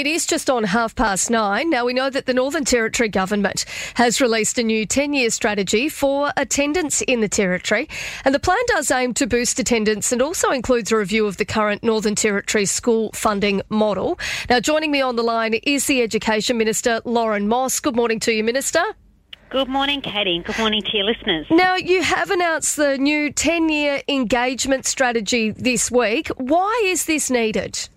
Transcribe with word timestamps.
It 0.00 0.06
is 0.06 0.24
just 0.24 0.48
on 0.48 0.64
half 0.64 0.94
past 0.94 1.30
nine. 1.30 1.68
Now, 1.68 1.84
we 1.84 1.92
know 1.92 2.08
that 2.08 2.24
the 2.24 2.32
Northern 2.32 2.64
Territory 2.64 3.10
Government 3.10 3.66
has 3.94 4.22
released 4.22 4.58
a 4.58 4.62
new 4.62 4.86
10 4.86 5.12
year 5.12 5.28
strategy 5.28 5.90
for 5.90 6.32
attendance 6.38 7.02
in 7.02 7.20
the 7.20 7.28
Territory. 7.28 7.90
And 8.24 8.34
the 8.34 8.40
plan 8.40 8.58
does 8.68 8.90
aim 8.90 9.12
to 9.12 9.26
boost 9.26 9.58
attendance 9.58 10.10
and 10.10 10.22
also 10.22 10.50
includes 10.50 10.92
a 10.92 10.96
review 10.96 11.26
of 11.26 11.36
the 11.36 11.44
current 11.44 11.82
Northern 11.82 12.14
Territory 12.14 12.64
school 12.64 13.10
funding 13.12 13.60
model. 13.68 14.18
Now, 14.48 14.60
joining 14.60 14.90
me 14.90 15.02
on 15.02 15.16
the 15.16 15.22
line 15.22 15.52
is 15.62 15.84
the 15.86 16.00
Education 16.00 16.56
Minister, 16.56 17.02
Lauren 17.04 17.46
Moss. 17.46 17.78
Good 17.78 17.94
morning 17.94 18.18
to 18.20 18.32
you, 18.32 18.42
Minister. 18.42 18.82
Good 19.50 19.68
morning, 19.68 20.00
Katie. 20.00 20.42
Good 20.42 20.58
morning 20.58 20.80
to 20.80 20.96
your 20.96 21.04
listeners. 21.04 21.46
Now, 21.50 21.76
you 21.76 22.02
have 22.02 22.30
announced 22.30 22.76
the 22.76 22.96
new 22.96 23.30
10 23.30 23.68
year 23.68 24.00
engagement 24.08 24.86
strategy 24.86 25.50
this 25.50 25.90
week. 25.90 26.28
Why 26.38 26.82
is 26.86 27.04
this 27.04 27.30
needed? 27.30 27.90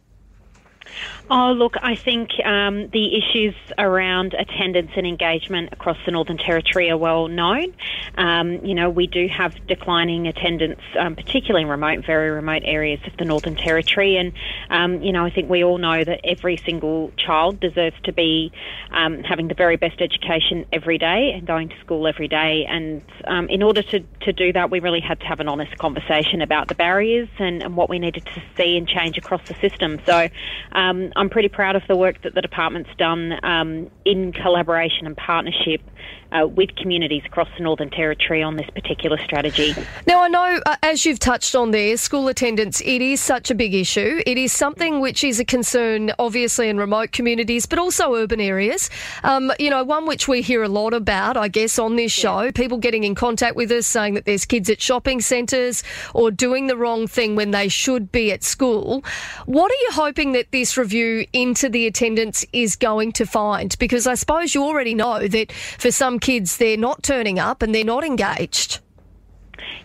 Oh, 1.28 1.54
look, 1.54 1.74
I 1.82 1.96
think 1.96 2.30
um, 2.46 2.88
the 2.90 3.18
issues 3.18 3.56
around 3.80 4.36
attendance 4.36 4.92
and 4.96 5.08
engagement 5.08 5.70
across 5.74 5.98
the 6.06 6.12
Northern 6.12 6.38
Territory 6.38 6.92
are 6.92 6.98
well 6.98 7.28
known. 7.28 7.74
Um, 8.16 8.64
you 8.64 8.76
know, 8.76 8.92
we 8.92 9.08
do 9.08 9.28
have 9.28 9.56
declining 9.66 10.28
attendance, 10.28 10.82
um, 11.00 11.16
particularly 11.16 11.64
in 11.64 11.68
remote, 11.68 12.06
very 12.06 12.30
remote 12.30 12.62
areas 12.64 13.00
of 13.08 13.18
the 13.18 13.26
Northern 13.26 13.56
Territory. 13.56 14.18
And, 14.18 14.34
um, 14.70 15.02
you 15.02 15.12
know, 15.12 15.26
I 15.26 15.32
think 15.32 15.50
we 15.50 15.64
all 15.64 15.80
know 15.80 16.04
that 16.04 16.22
every 16.24 16.58
single 16.58 17.12
child 17.18 17.60
deserves 17.60 17.96
to 18.04 18.14
be 18.14 18.52
um, 18.92 19.24
having 19.24 19.48
the 19.48 19.56
very 19.56 19.78
best 19.78 20.02
education 20.02 20.68
every 20.72 21.00
day 21.00 21.32
and 21.34 21.48
going 21.48 21.70
to 21.70 21.80
school 21.80 22.06
every 22.06 22.28
day. 22.28 22.68
And 22.70 23.02
um, 23.26 23.50
in 23.50 23.64
order 23.64 23.82
to, 23.82 24.00
to 24.00 24.32
do 24.32 24.54
that, 24.54 24.70
we 24.70 24.80
really 24.80 25.02
had 25.02 25.20
to 25.22 25.26
have 25.26 25.40
an 25.40 25.48
honest 25.48 25.76
conversation 25.80 26.44
about 26.44 26.68
the 26.68 26.76
barriers 26.76 27.30
and, 27.40 27.64
and 27.64 27.76
what 27.76 27.90
we 27.90 27.98
needed 27.98 28.28
to 28.28 28.44
see 28.56 28.78
and 28.78 28.88
change 28.88 29.18
across 29.18 29.42
the 29.48 29.56
system. 29.56 30.00
So, 30.06 30.30
um, 30.72 31.14
I'm 31.16 31.30
pretty 31.30 31.50
proud 31.50 31.76
of 31.76 31.84
the 31.88 31.96
work 31.96 32.22
that 32.24 32.36
the 32.36 32.42
department's 32.42 32.90
done 32.98 33.34
um, 33.44 33.90
in 34.04 34.34
collaboration 34.34 35.06
and 35.06 35.16
partnership 35.16 35.82
uh, 36.32 36.48
with 36.48 36.76
communities 36.76 37.24
across 37.26 37.48
the 37.58 37.64
Northern 37.64 37.90
Territory 37.90 38.44
on 38.44 38.56
this 38.56 38.70
particular 38.72 39.18
strategy. 39.18 39.74
Now, 40.08 40.24
I 40.24 40.28
know, 40.28 40.60
uh, 40.66 40.76
as 40.84 41.06
you've 41.06 41.20
touched 41.20 41.56
on 41.56 41.72
there, 41.72 41.98
school 41.98 42.28
attendance, 42.28 42.82
it 42.82 43.02
is 43.02 43.22
such 43.22 43.52
a 43.52 43.56
big 43.56 43.74
issue. 43.74 44.22
It 44.26 44.38
is 44.38 44.52
something 44.52 45.00
which 45.00 45.24
is 45.24 45.40
a 45.40 45.46
concern, 45.46 46.12
obviously, 46.20 46.70
in 46.70 46.78
remote 46.78 47.12
communities, 47.12 47.66
but 47.66 47.80
also 47.80 48.16
urban 48.16 48.42
areas. 48.42 48.90
Um, 49.24 49.52
you 49.60 49.70
know, 49.70 49.84
one 49.84 50.06
which 50.06 50.28
we 50.28 50.42
hear 50.42 50.64
a 50.64 50.70
lot 50.70 50.94
about, 50.94 51.38
I 51.38 51.48
guess, 51.48 51.80
on 51.80 51.96
this 51.96 52.12
show, 52.12 52.42
yeah. 52.42 52.52
people 52.52 52.78
getting 52.78 53.04
in 53.04 53.16
contact 53.16 53.56
with 53.56 53.72
us 53.72 53.88
saying 53.88 54.16
that 54.16 54.26
there's 54.26 54.46
kids 54.46 54.70
at 54.70 54.82
shopping 54.82 55.22
centres 55.22 55.84
or 56.14 56.32
doing 56.32 56.68
the 56.68 56.78
wrong 56.78 57.08
thing 57.08 57.36
when 57.36 57.52
they 57.52 57.68
should 57.68 58.12
be 58.12 58.32
at 58.32 58.44
school. 58.44 59.04
What 59.46 59.72
are 59.72 59.82
you 59.82 59.90
hoping 59.92 60.34
that 60.34 60.52
this 60.52 60.78
review 60.78 61.26
into 61.34 61.70
the 61.70 61.88
attendance 61.88 62.46
is 62.54 62.76
going 62.76 63.12
to 63.14 63.26
find? 63.26 63.76
Because 63.80 64.08
I 64.08 64.16
suppose 64.16 64.54
you 64.54 64.64
already 64.64 64.96
know 64.96 65.28
that 65.28 65.52
for 65.52 65.92
some 65.92 66.15
kids, 66.20 66.58
they're 66.58 66.78
not 66.78 67.04
turning 67.04 67.40
up 67.40 67.62
and 67.62 67.74
they're 67.74 67.84
not 67.84 68.04
engaged. 68.04 68.80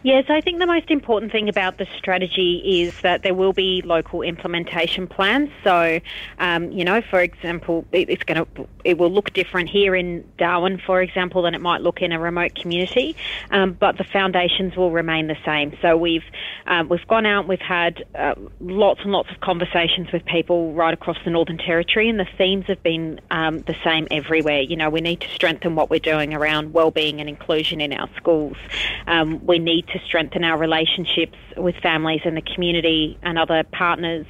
Yes, 0.03 0.25
I 0.29 0.41
think 0.41 0.59
the 0.59 0.67
most 0.67 0.91
important 0.91 1.33
thing 1.33 1.49
about 1.49 1.79
the 1.79 1.87
strategy 1.97 2.83
is 2.83 3.01
that 3.03 3.23
there 3.23 3.35
will 3.35 3.53
be 3.53 3.83
local 3.83 4.23
implementation 4.23 5.07
plans. 5.07 5.51
So, 5.65 6.01
um, 6.39 6.71
you 6.73 6.85
know, 6.85 7.01
for 7.03 7.21
example, 7.21 7.85
it's 7.93 8.23
going 8.25 8.45
to 8.45 8.69
it 8.85 8.99
will 8.99 9.11
look 9.11 9.33
different 9.33 9.69
here 9.69 9.95
in 9.95 10.25
Darwin, 10.39 10.79
for 10.79 11.03
example, 11.03 11.43
than 11.43 11.55
it 11.55 11.61
might 11.61 11.83
look 11.83 12.03
in 12.03 12.13
a 12.13 12.19
remote 12.19 12.55
community, 12.55 13.17
um, 13.51 13.73
but 13.73 13.99
the 13.99 14.05
foundations 14.05 14.77
will 14.77 14.91
remain 14.91 15.27
the 15.27 15.37
same. 15.45 15.77
So 15.83 15.97
we've 15.97 16.25
um, 16.67 16.89
we've 16.89 17.07
gone 17.07 17.27
out, 17.27 17.47
we've 17.47 17.61
had 17.61 18.05
uh, 18.15 18.35
lots 18.61 19.01
and 19.03 19.13
lots 19.13 19.31
of 19.31 19.41
conversations 19.41 20.11
with 20.13 20.25
people 20.25 20.73
right 20.73 20.95
across 20.95 21.19
the 21.25 21.31
Northern 21.31 21.59
Territory, 21.59 22.09
and 22.09 22.19
the 22.19 22.29
themes 22.39 22.67
have 22.67 22.83
been 22.83 23.21
um, 23.31 23.61
the 23.61 23.77
same 23.85 24.07
everywhere. 24.11 24.61
You 24.61 24.77
know, 24.77 24.91
we 24.91 25.01
need 25.01 25.21
to 25.21 25.29
strengthen 25.29 25.75
what 25.75 25.91
we're 25.91 26.01
doing 26.01 26.35
around 26.35 26.73
well-being 26.73 27.21
and 27.21 27.29
inclusion 27.29 27.81
in 27.81 27.93
our 27.93 28.09
schools. 28.17 28.57
Um, 29.07 29.45
we 29.47 29.59
need 29.61 29.87
to 29.89 30.01
strengthen 30.05 30.45
our 30.45 30.59
relationships 30.59 31.39
with 31.57 31.77
families 31.77 32.23
and 32.25 32.37
the 32.37 32.43
community 32.43 33.19
and 33.23 33.39
other 33.39 33.63
partners. 33.73 34.27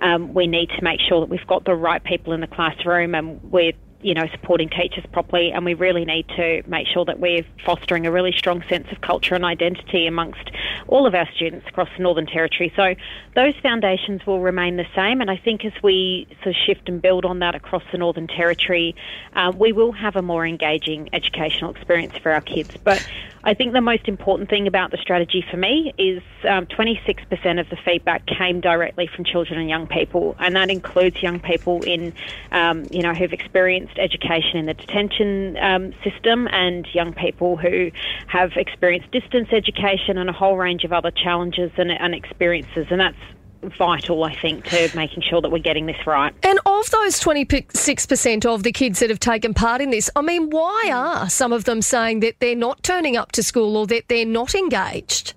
Um, 0.00 0.32
we 0.34 0.46
need 0.46 0.70
to 0.70 0.82
make 0.82 1.00
sure 1.00 1.20
that 1.20 1.28
we've 1.28 1.46
got 1.46 1.64
the 1.64 1.74
right 1.74 2.02
people 2.02 2.32
in 2.32 2.40
the 2.40 2.46
classroom 2.46 3.14
and 3.14 3.42
we're 3.42 3.72
you 4.00 4.14
know, 4.14 4.26
supporting 4.28 4.68
teachers 4.68 5.04
properly, 5.12 5.50
and 5.50 5.64
we 5.64 5.74
really 5.74 6.04
need 6.04 6.28
to 6.28 6.62
make 6.66 6.86
sure 6.86 7.04
that 7.04 7.18
we're 7.18 7.44
fostering 7.64 8.06
a 8.06 8.12
really 8.12 8.32
strong 8.32 8.62
sense 8.68 8.86
of 8.92 9.00
culture 9.00 9.34
and 9.34 9.44
identity 9.44 10.06
amongst 10.06 10.50
all 10.86 11.04
of 11.04 11.14
our 11.14 11.28
students 11.34 11.66
across 11.68 11.88
the 11.96 12.02
Northern 12.02 12.26
Territory. 12.26 12.72
So 12.76 12.94
those 13.34 13.54
foundations 13.60 14.24
will 14.24 14.40
remain 14.40 14.76
the 14.76 14.86
same, 14.94 15.20
and 15.20 15.30
I 15.30 15.36
think 15.36 15.64
as 15.64 15.72
we 15.82 16.28
sort 16.42 16.54
of 16.54 16.62
shift 16.64 16.88
and 16.88 17.02
build 17.02 17.24
on 17.24 17.40
that 17.40 17.56
across 17.56 17.82
the 17.90 17.98
Northern 17.98 18.28
Territory, 18.28 18.94
uh, 19.34 19.52
we 19.56 19.72
will 19.72 19.92
have 19.92 20.14
a 20.14 20.22
more 20.22 20.46
engaging 20.46 21.08
educational 21.12 21.72
experience 21.72 22.16
for 22.18 22.30
our 22.30 22.40
kids. 22.40 22.76
But 22.84 23.04
I 23.44 23.54
think 23.54 23.72
the 23.72 23.80
most 23.80 24.08
important 24.08 24.50
thing 24.50 24.66
about 24.66 24.90
the 24.90 24.98
strategy 25.00 25.44
for 25.50 25.56
me 25.56 25.92
is 25.98 26.22
um, 26.48 26.66
26% 26.66 27.60
of 27.60 27.68
the 27.70 27.76
feedback 27.84 28.24
came 28.26 28.60
directly 28.60 29.08
from 29.14 29.24
children 29.24 29.58
and 29.58 29.68
young 29.68 29.86
people, 29.86 30.36
and 30.38 30.56
that 30.56 30.70
includes 30.70 31.16
young 31.22 31.40
people 31.40 31.82
in, 31.82 32.12
um, 32.52 32.88
you 32.90 33.02
know, 33.02 33.14
who've 33.14 33.32
experienced 33.32 33.98
education 33.98 34.56
in 34.56 34.66
the 34.66 34.74
detention 34.74 35.56
um, 35.58 35.92
system 36.04 36.48
and 36.52 36.86
young 36.92 37.14
people 37.14 37.56
who 37.56 37.90
have 38.26 38.50
experienced 38.56 39.10
distance 39.12 39.48
education 39.52 40.18
and 40.18 40.28
a 40.28 40.32
whole 40.32 40.56
range 40.56 40.84
of 40.84 40.92
other 40.92 41.10
challenges 41.10 41.70
and, 41.76 41.90
and 41.90 42.14
experiences, 42.14 42.86
and 42.90 43.00
that's 43.00 43.16
vital, 43.62 44.24
I 44.24 44.34
think, 44.34 44.64
to 44.66 44.90
making 44.94 45.22
sure 45.22 45.40
that 45.40 45.50
we're 45.50 45.58
getting 45.58 45.86
this 45.86 46.06
right. 46.06 46.34
And 46.42 46.58
of 46.66 46.90
those 46.90 47.20
26% 47.20 48.46
of 48.46 48.62
the 48.62 48.72
kids 48.72 49.00
that 49.00 49.10
have 49.10 49.20
taken 49.20 49.54
part 49.54 49.80
in 49.80 49.90
this, 49.90 50.10
I 50.16 50.22
mean, 50.22 50.50
why 50.50 50.90
are 50.92 51.28
some 51.28 51.52
of 51.52 51.64
them 51.64 51.82
saying 51.82 52.20
that 52.20 52.40
they're 52.40 52.54
not 52.54 52.82
turning 52.82 53.16
up 53.16 53.32
to 53.32 53.42
school 53.42 53.76
or 53.76 53.86
that 53.88 54.08
they're 54.08 54.26
not 54.26 54.54
engaged? 54.54 55.34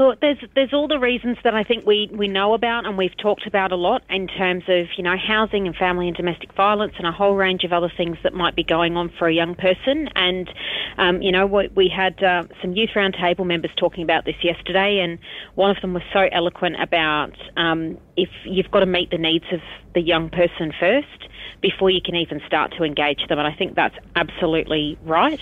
Look, 0.00 0.18
there's 0.20 0.38
there's 0.54 0.72
all 0.72 0.88
the 0.88 0.98
reasons 0.98 1.36
that 1.44 1.52
I 1.52 1.62
think 1.62 1.84
we, 1.84 2.08
we 2.10 2.26
know 2.26 2.54
about 2.54 2.86
and 2.86 2.96
we've 2.96 3.14
talked 3.18 3.46
about 3.46 3.70
a 3.70 3.76
lot 3.76 4.00
in 4.08 4.28
terms 4.28 4.64
of 4.66 4.86
you 4.96 5.04
know 5.04 5.14
housing 5.14 5.66
and 5.66 5.76
family 5.76 6.08
and 6.08 6.16
domestic 6.16 6.54
violence 6.54 6.94
and 6.96 7.06
a 7.06 7.12
whole 7.12 7.34
range 7.34 7.64
of 7.64 7.72
other 7.74 7.92
things 7.94 8.16
that 8.22 8.32
might 8.32 8.56
be 8.56 8.64
going 8.64 8.96
on 8.96 9.12
for 9.18 9.28
a 9.28 9.34
young 9.34 9.54
person. 9.54 10.08
And 10.16 10.48
um, 10.96 11.20
you 11.20 11.30
know 11.30 11.44
we 11.44 11.92
had 11.94 12.22
uh, 12.24 12.44
some 12.62 12.72
youth 12.72 12.88
roundtable 12.96 13.44
members 13.44 13.72
talking 13.76 14.02
about 14.02 14.24
this 14.24 14.36
yesterday, 14.42 15.00
and 15.00 15.18
one 15.54 15.70
of 15.70 15.76
them 15.82 15.92
was 15.92 16.02
so 16.14 16.20
eloquent 16.32 16.80
about 16.80 17.36
um, 17.58 17.98
if 18.20 18.28
you've 18.44 18.70
got 18.70 18.80
to 18.80 18.86
meet 18.86 19.10
the 19.10 19.18
needs 19.18 19.46
of 19.50 19.60
the 19.94 20.00
young 20.00 20.28
person 20.28 20.72
first 20.78 21.28
before 21.62 21.90
you 21.90 22.00
can 22.04 22.14
even 22.14 22.40
start 22.46 22.72
to 22.76 22.84
engage 22.84 23.26
them. 23.28 23.38
And 23.38 23.48
I 23.48 23.54
think 23.54 23.74
that's 23.74 23.94
absolutely 24.14 24.98
right. 25.04 25.40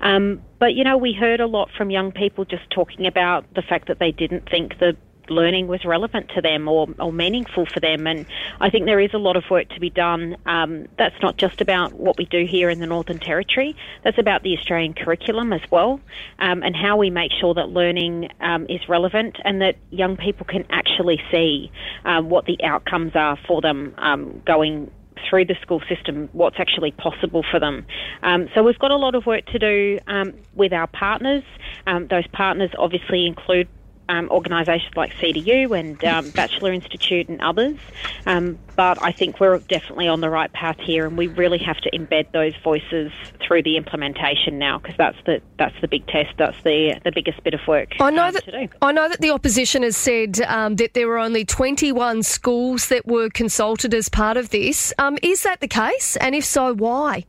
Um, 0.00 0.40
but, 0.58 0.74
you 0.74 0.84
know, 0.84 0.96
we 0.96 1.12
heard 1.12 1.40
a 1.40 1.46
lot 1.46 1.70
from 1.76 1.90
young 1.90 2.12
people 2.12 2.44
just 2.44 2.68
talking 2.70 3.06
about 3.06 3.44
the 3.54 3.62
fact 3.62 3.88
that 3.88 3.98
they 3.98 4.12
didn't 4.12 4.48
think 4.48 4.78
the 4.78 4.96
learning 5.30 5.66
was 5.66 5.84
relevant 5.84 6.30
to 6.34 6.40
them 6.40 6.68
or, 6.68 6.88
or 6.98 7.12
meaningful 7.12 7.66
for 7.66 7.80
them. 7.80 8.06
And 8.06 8.26
I 8.60 8.70
think 8.70 8.84
there 8.86 9.00
is 9.00 9.14
a 9.14 9.18
lot 9.18 9.36
of 9.36 9.44
work 9.50 9.68
to 9.70 9.80
be 9.80 9.90
done. 9.90 10.36
Um, 10.46 10.86
that's 10.98 11.20
not 11.22 11.36
just 11.36 11.60
about 11.60 11.94
what 11.94 12.18
we 12.18 12.24
do 12.26 12.44
here 12.44 12.70
in 12.70 12.80
the 12.80 12.86
Northern 12.86 13.18
Territory, 13.18 13.76
that's 14.02 14.18
about 14.18 14.42
the 14.42 14.56
Australian 14.58 14.94
curriculum 14.94 15.52
as 15.52 15.62
well 15.70 16.00
um, 16.38 16.62
and 16.62 16.74
how 16.74 16.96
we 16.96 17.10
make 17.10 17.32
sure 17.32 17.54
that 17.54 17.68
learning 17.68 18.28
um, 18.40 18.66
is 18.68 18.88
relevant 18.88 19.36
and 19.44 19.60
that 19.60 19.76
young 19.90 20.16
people 20.16 20.46
can 20.46 20.64
actually 20.70 21.20
see 21.30 21.70
um, 22.04 22.28
what 22.28 22.46
the 22.46 22.62
outcomes 22.64 23.12
are 23.14 23.38
for 23.46 23.60
them 23.60 23.94
um, 23.98 24.42
going 24.46 24.90
through 25.28 25.44
the 25.44 25.56
school 25.60 25.82
system 25.88 26.28
what's 26.32 26.56
actually 26.58 26.92
possible 26.92 27.44
for 27.50 27.60
them. 27.60 27.86
Um, 28.22 28.48
so 28.54 28.62
we've 28.62 28.78
got 28.78 28.90
a 28.90 28.96
lot 28.96 29.14
of 29.14 29.26
work 29.26 29.44
to 29.46 29.58
do 29.58 29.98
um, 30.06 30.34
with 30.54 30.72
our 30.72 30.86
partners. 30.86 31.44
Um, 31.86 32.06
those 32.08 32.26
partners 32.28 32.70
obviously 32.78 33.26
include 33.26 33.68
um, 34.10 34.28
organisations 34.30 34.96
like 34.96 35.12
CDU 35.14 35.78
and 35.78 36.04
um, 36.04 36.30
Batchelor 36.30 36.72
Institute 36.72 37.28
and 37.28 37.40
others. 37.40 37.78
Um, 38.26 38.58
but 38.74 39.00
I 39.02 39.12
think 39.12 39.38
we're 39.38 39.58
definitely 39.58 40.08
on 40.08 40.20
the 40.20 40.28
right 40.28 40.52
path 40.52 40.78
here, 40.80 41.06
and 41.06 41.16
we 41.16 41.28
really 41.28 41.58
have 41.58 41.76
to 41.78 41.90
embed 41.92 42.32
those 42.32 42.54
voices 42.64 43.12
through 43.40 43.62
the 43.62 43.76
implementation 43.76 44.58
now 44.58 44.78
because 44.78 44.96
that's 44.96 45.18
the 45.26 45.40
that's 45.58 45.78
the 45.80 45.88
big 45.88 46.06
test. 46.08 46.30
That's 46.38 46.60
the 46.62 47.00
the 47.04 47.12
biggest 47.12 47.42
bit 47.44 47.54
of 47.54 47.60
work. 47.68 47.92
I 48.00 48.10
know 48.10 48.26
um, 48.26 48.34
that 48.34 48.70
I 48.82 48.92
know 48.92 49.08
that 49.08 49.20
the 49.20 49.30
opposition 49.30 49.82
has 49.82 49.96
said 49.96 50.40
um, 50.42 50.76
that 50.76 50.94
there 50.94 51.06
were 51.06 51.18
only 51.18 51.44
21 51.44 52.22
schools 52.22 52.88
that 52.88 53.06
were 53.06 53.28
consulted 53.30 53.94
as 53.94 54.08
part 54.08 54.36
of 54.36 54.50
this. 54.50 54.92
Um, 54.98 55.18
is 55.22 55.42
that 55.44 55.60
the 55.60 55.68
case? 55.68 56.16
And 56.16 56.34
if 56.34 56.44
so, 56.44 56.74
why? 56.74 57.24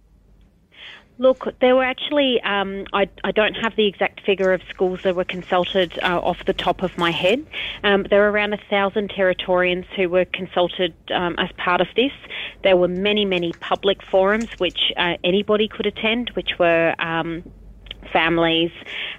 Look, 1.21 1.53
there 1.59 1.75
were 1.75 1.83
actually, 1.83 2.41
um, 2.41 2.85
I, 2.93 3.07
I, 3.23 3.31
don't 3.31 3.53
have 3.53 3.75
the 3.75 3.85
exact 3.85 4.25
figure 4.25 4.53
of 4.53 4.61
schools 4.71 5.03
that 5.03 5.15
were 5.15 5.23
consulted 5.23 5.99
uh, 6.01 6.19
off 6.19 6.45
the 6.45 6.53
top 6.53 6.81
of 6.81 6.97
my 6.97 7.11
head. 7.11 7.45
Um, 7.83 8.07
there 8.09 8.21
were 8.21 8.31
around 8.31 8.53
a 8.53 8.59
thousand 8.71 9.11
Territorians 9.11 9.85
who 9.95 10.09
were 10.09 10.25
consulted 10.25 10.95
um, 11.13 11.35
as 11.37 11.51
part 11.57 11.79
of 11.79 11.85
this. 11.95 12.11
There 12.63 12.75
were 12.75 12.87
many, 12.87 13.25
many 13.25 13.53
public 13.59 14.01
forums 14.01 14.49
which 14.57 14.79
uh, 14.97 15.17
anybody 15.23 15.67
could 15.67 15.85
attend, 15.85 16.31
which 16.31 16.57
were 16.57 16.95
um, 16.97 17.43
families, 18.11 18.71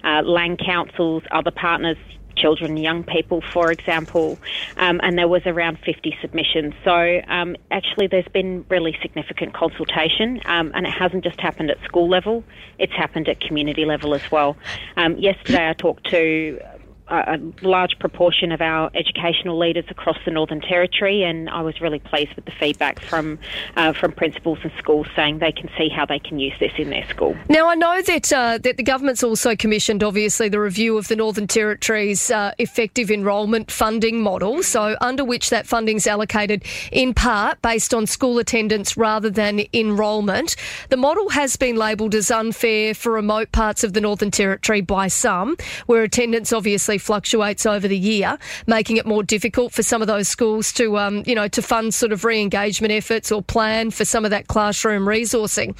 uh, 0.03 0.23
land 0.23 0.59
councils, 0.59 1.23
other 1.31 1.51
partners, 1.51 1.95
children 2.35 2.77
young 2.77 3.03
people, 3.03 3.41
for 3.53 3.71
example, 3.71 4.39
um, 4.77 4.99
and 5.03 5.17
there 5.17 5.27
was 5.27 5.41
around 5.45 5.77
50 5.85 6.17
submissions. 6.21 6.73
So 6.83 7.21
um, 7.27 7.55
actually, 7.71 8.07
there's 8.07 8.27
been 8.33 8.65
really 8.69 8.95
significant 9.01 9.53
consultation, 9.53 10.41
um, 10.45 10.71
and 10.73 10.85
it 10.85 10.93
hasn't 10.93 11.23
just 11.23 11.39
happened 11.39 11.69
at 11.71 11.77
school 11.83 12.09
level; 12.09 12.43
it's 12.79 12.93
happened 12.93 13.27
at 13.29 13.39
community 13.39 13.85
level 13.85 14.13
as 14.13 14.31
well. 14.31 14.57
Um, 14.97 15.17
yesterday, 15.17 15.69
I 15.69 15.73
talked 15.73 16.09
to 16.11 16.59
a 17.07 17.39
large 17.61 17.97
proportion 17.99 18.51
of 18.51 18.61
our 18.61 18.89
educational 18.95 19.57
leaders 19.59 19.85
across 19.89 20.17
the 20.25 20.31
Northern 20.31 20.61
Territory, 20.61 21.23
and 21.23 21.49
I 21.49 21.61
was 21.61 21.81
really 21.81 21.99
pleased 21.99 22.33
with 22.35 22.45
the 22.45 22.51
feedback 22.51 22.99
from 23.01 23.39
uh, 23.75 23.93
from 23.93 24.13
principals 24.13 24.59
and 24.63 24.71
schools 24.77 25.07
saying 25.15 25.39
they 25.39 25.51
can 25.51 25.69
see 25.77 25.89
how 25.89 26.05
they 26.05 26.19
can 26.19 26.39
use 26.39 26.53
this 26.59 26.71
in 26.77 26.89
their 26.89 27.07
school. 27.09 27.35
Now, 27.49 27.67
I 27.67 27.75
know 27.75 28.01
that 28.01 28.31
uh, 28.31 28.57
that 28.59 28.77
the 28.77 28.83
government's 28.83 29.23
also 29.23 29.55
commissioned, 29.55 30.03
obviously, 30.03 30.49
the 30.49 30.59
review 30.59 30.97
of 30.97 31.07
the 31.07 31.15
Northern 31.15 31.47
Territory's 31.47 32.31
uh, 32.31 32.53
effective 32.57 33.11
enrolment 33.11 33.69
funding 33.71 34.21
model, 34.21 34.63
so 34.63 34.95
under 35.01 35.25
which 35.25 35.49
that 35.49 35.67
funding's 35.67 36.07
allocated 36.07 36.63
in 36.91 37.13
part 37.13 37.61
based 37.61 37.93
on 37.93 38.07
school 38.07 38.39
attendance 38.39 38.95
rather 38.95 39.29
than 39.29 39.61
enrolment. 39.73 40.55
The 40.89 40.97
model 40.97 41.29
has 41.29 41.57
been 41.57 41.75
labelled 41.75 42.15
as 42.15 42.31
unfair 42.31 42.93
for 42.93 43.11
remote 43.11 43.51
parts 43.51 43.83
of 43.83 43.93
the 43.93 44.01
Northern 44.01 44.31
Territory 44.31 44.81
by 44.81 45.07
some, 45.07 45.57
where 45.85 46.03
attendance 46.03 46.53
obviously 46.53 46.92
fluctuates 46.97 47.65
over 47.65 47.87
the 47.87 47.97
year, 47.97 48.37
making 48.67 48.97
it 48.97 49.05
more 49.05 49.23
difficult 49.23 49.73
for 49.73 49.83
some 49.83 50.01
of 50.01 50.07
those 50.07 50.27
schools 50.27 50.71
to, 50.73 50.97
um, 50.97 51.23
you 51.25 51.35
know, 51.35 51.47
to 51.47 51.61
fund 51.61 51.93
sort 51.93 52.11
of 52.11 52.23
re-engagement 52.23 52.91
efforts 52.91 53.31
or 53.31 53.41
plan 53.41 53.91
for 53.91 54.05
some 54.05 54.25
of 54.25 54.31
that 54.31 54.47
classroom 54.47 55.05
resourcing. 55.05 55.75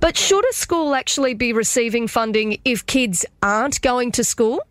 But 0.00 0.16
should 0.16 0.44
a 0.48 0.52
school 0.52 0.94
actually 0.94 1.34
be 1.34 1.52
receiving 1.52 2.08
funding 2.08 2.58
if 2.64 2.86
kids 2.86 3.24
aren't 3.42 3.80
going 3.82 4.12
to 4.12 4.24
school? 4.24 4.62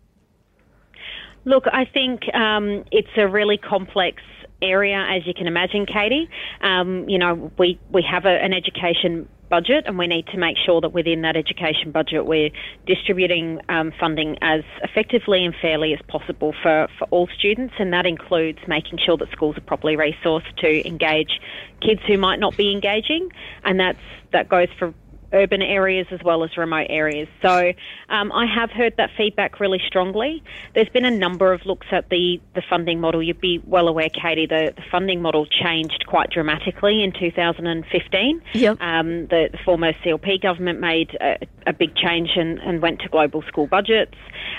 Look, 1.44 1.64
I 1.72 1.84
think 1.84 2.22
um, 2.34 2.84
it's 2.90 3.08
a 3.16 3.28
really 3.28 3.56
complex 3.56 4.22
area, 4.60 5.06
as 5.08 5.26
you 5.26 5.34
can 5.34 5.46
imagine, 5.46 5.86
Katie. 5.86 6.28
Um, 6.60 7.08
you 7.08 7.18
know, 7.18 7.52
we, 7.58 7.78
we 7.90 8.02
have 8.02 8.24
a, 8.24 8.30
an 8.30 8.52
education 8.52 9.28
budget, 9.48 9.84
and 9.86 9.98
we 9.98 10.06
need 10.06 10.26
to 10.28 10.38
make 10.38 10.56
sure 10.56 10.80
that 10.80 10.90
within 10.90 11.22
that 11.22 11.36
education 11.36 11.90
budget 11.92 12.26
we're 12.26 12.50
distributing 12.86 13.60
um, 13.68 13.92
funding 13.98 14.36
as 14.42 14.62
effectively 14.82 15.44
and 15.44 15.54
fairly 15.60 15.92
as 15.92 16.00
possible 16.08 16.54
for, 16.62 16.88
for 16.98 17.06
all 17.10 17.28
students, 17.38 17.74
and 17.78 17.92
that 17.92 18.06
includes 18.06 18.58
making 18.66 18.98
sure 19.04 19.16
that 19.16 19.30
schools 19.32 19.56
are 19.56 19.62
properly 19.62 19.96
resourced 19.96 20.54
to 20.58 20.86
engage 20.86 21.40
kids 21.80 22.00
who 22.06 22.18
might 22.18 22.38
not 22.38 22.56
be 22.56 22.72
engaging, 22.72 23.28
and 23.64 23.78
that's 23.78 23.98
that 24.32 24.48
goes 24.48 24.68
for 24.78 24.92
urban 25.36 25.62
areas 25.62 26.06
as 26.10 26.22
well 26.22 26.42
as 26.42 26.56
remote 26.56 26.86
areas. 26.88 27.28
So 27.42 27.72
um, 28.08 28.32
I 28.32 28.46
have 28.46 28.70
heard 28.70 28.94
that 28.96 29.10
feedback 29.16 29.60
really 29.60 29.80
strongly. 29.86 30.42
There's 30.74 30.88
been 30.88 31.04
a 31.04 31.10
number 31.10 31.52
of 31.52 31.66
looks 31.66 31.86
at 31.90 32.08
the, 32.08 32.40
the 32.54 32.62
funding 32.68 33.00
model. 33.00 33.22
You'd 33.22 33.40
be 33.40 33.60
well 33.66 33.88
aware, 33.88 34.08
Katie, 34.08 34.46
the, 34.46 34.72
the 34.74 34.82
funding 34.90 35.20
model 35.20 35.46
changed 35.46 36.04
quite 36.06 36.30
dramatically 36.30 37.02
in 37.02 37.12
2015. 37.12 38.42
Yep. 38.54 38.80
Um, 38.80 39.26
the, 39.26 39.50
the, 39.52 39.58
former 39.64 39.92
CLP 39.92 40.40
government 40.40 40.80
made 40.80 41.16
a, 41.20 41.38
a 41.66 41.72
big 41.72 41.94
change 41.96 42.30
and, 42.36 42.58
and, 42.60 42.80
went 42.80 43.00
to 43.00 43.08
global 43.08 43.42
school 43.42 43.66
budgets. 43.66 44.14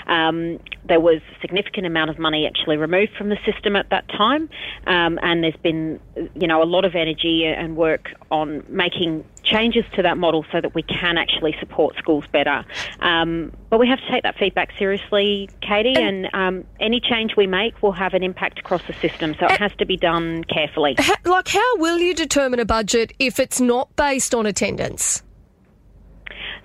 Um, 0.06 0.58
there 0.86 1.00
was 1.00 1.20
a 1.36 1.40
significant 1.40 1.86
amount 1.86 2.10
of 2.10 2.18
money 2.18 2.46
actually 2.46 2.76
removed 2.76 3.12
from 3.16 3.28
the 3.28 3.38
system 3.50 3.76
at 3.76 3.90
that 3.90 4.08
time, 4.08 4.48
um, 4.86 5.18
and 5.22 5.42
there's 5.42 5.56
been, 5.62 6.00
you 6.34 6.46
know, 6.46 6.62
a 6.62 6.64
lot 6.64 6.84
of 6.84 6.94
energy 6.94 7.44
and 7.44 7.76
work 7.76 8.10
on 8.30 8.64
making 8.68 9.24
changes 9.50 9.84
to 9.94 10.02
that 10.02 10.18
model 10.18 10.44
so 10.52 10.60
that 10.60 10.74
we 10.74 10.82
can 10.82 11.18
actually 11.18 11.56
support 11.58 11.96
schools 11.96 12.24
better. 12.32 12.64
Um, 13.00 13.52
but 13.70 13.78
we 13.78 13.88
have 13.88 13.98
to 13.98 14.08
take 14.10 14.22
that 14.22 14.36
feedback 14.38 14.70
seriously, 14.78 15.48
Katie, 15.60 15.94
and 15.96 16.28
um, 16.34 16.64
any 16.80 17.00
change 17.00 17.36
we 17.36 17.46
make 17.46 17.82
will 17.82 17.92
have 17.92 18.14
an 18.14 18.22
impact 18.22 18.58
across 18.58 18.82
the 18.86 18.92
system, 18.94 19.34
so 19.38 19.46
it 19.46 19.58
has 19.58 19.72
to 19.78 19.86
be 19.86 19.96
done 19.96 20.44
carefully. 20.44 20.96
Like, 21.24 21.48
how 21.48 21.76
will 21.76 21.98
you 21.98 22.14
determine 22.14 22.60
a 22.60 22.64
budget 22.64 23.12
if 23.18 23.38
it's 23.38 23.60
not 23.60 23.94
based 23.96 24.34
on 24.34 24.46
attendance? 24.46 25.22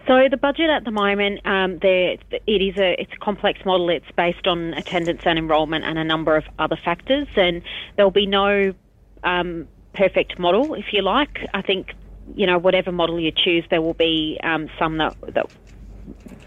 So 0.08 0.28
the 0.30 0.38
budget 0.38 0.70
at 0.70 0.84
the 0.84 0.92
moment, 0.92 1.46
um, 1.46 1.80
there, 1.80 2.18
it 2.32 2.62
is 2.62 2.78
a 2.78 3.02
it's 3.02 3.14
a 3.14 3.24
complex 3.24 3.64
model. 3.66 3.90
It's 3.90 4.12
based 4.18 4.48
on 4.48 4.74
attendance 4.74 5.22
and 5.26 5.40
enrolment 5.40 5.86
and 5.86 5.98
a 5.98 6.04
number 6.04 6.36
of 6.36 6.44
other 6.60 6.76
factors, 6.76 7.28
and 7.36 7.62
there'll 7.96 8.12
be 8.12 8.26
no 8.26 8.74
um, 9.24 9.68
perfect 9.94 10.38
model, 10.38 10.74
if 10.74 10.92
you 10.92 11.02
like. 11.02 11.48
I 11.54 11.62
think 11.62 11.94
you 12.36 12.48
know, 12.48 12.58
whatever 12.58 12.92
model 12.92 13.20
you 13.20 13.32
choose, 13.32 13.64
there 13.70 13.82
will 13.82 13.94
be 13.94 14.40
um, 14.44 14.70
some 14.80 14.98
that, 14.98 15.16
that 15.34 15.50